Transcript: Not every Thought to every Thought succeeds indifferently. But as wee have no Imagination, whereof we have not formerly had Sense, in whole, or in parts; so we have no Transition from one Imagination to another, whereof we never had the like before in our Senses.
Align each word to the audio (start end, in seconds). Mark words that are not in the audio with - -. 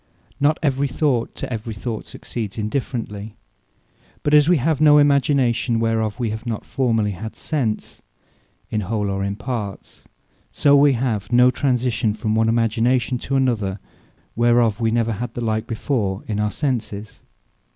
Not 0.39 0.57
every 0.63 0.87
Thought 0.87 1.35
to 1.35 1.53
every 1.53 1.75
Thought 1.75 2.07
succeeds 2.07 2.57
indifferently. 2.57 3.35
But 4.23 4.33
as 4.33 4.49
wee 4.49 4.57
have 4.57 4.81
no 4.81 4.97
Imagination, 4.97 5.79
whereof 5.79 6.19
we 6.19 6.31
have 6.31 6.43
not 6.47 6.65
formerly 6.65 7.11
had 7.11 7.35
Sense, 7.35 8.01
in 8.71 8.81
whole, 8.81 9.11
or 9.11 9.23
in 9.23 9.35
parts; 9.35 10.03
so 10.51 10.75
we 10.75 10.93
have 10.93 11.31
no 11.31 11.51
Transition 11.51 12.15
from 12.15 12.33
one 12.33 12.49
Imagination 12.49 13.19
to 13.19 13.35
another, 13.35 13.77
whereof 14.35 14.79
we 14.79 14.89
never 14.89 15.11
had 15.11 15.35
the 15.35 15.41
like 15.41 15.67
before 15.67 16.23
in 16.25 16.39
our 16.39 16.51
Senses. 16.51 17.21